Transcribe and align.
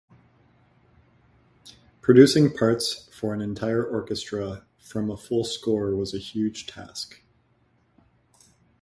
Producing 2.01 2.51
parts 2.57 3.07
for 3.15 3.35
an 3.35 3.41
entire 3.41 3.85
orchestra 3.85 4.65
from 4.79 5.11
a 5.11 5.15
full 5.15 5.43
score 5.43 5.95
was 5.95 6.15
a 6.15 6.17
huge 6.17 6.65
task. 6.65 7.21